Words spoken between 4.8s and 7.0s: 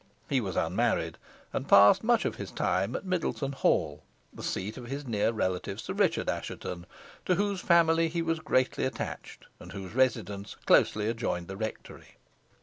his near relative Sir Richard Assheton,